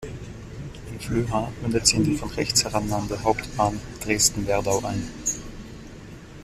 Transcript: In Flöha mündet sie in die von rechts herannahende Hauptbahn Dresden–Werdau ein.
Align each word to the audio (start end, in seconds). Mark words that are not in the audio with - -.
In 0.89 0.99
Flöha 0.99 1.51
mündet 1.61 1.85
sie 1.85 1.97
in 1.97 2.03
die 2.05 2.15
von 2.17 2.31
rechts 2.31 2.63
herannahende 2.63 3.21
Hauptbahn 3.21 3.79
Dresden–Werdau 4.03 4.79
ein. 4.83 5.07